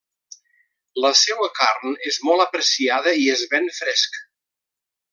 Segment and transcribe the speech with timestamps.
[1.05, 4.23] La seua carn és molt apreciada i es ven fresc.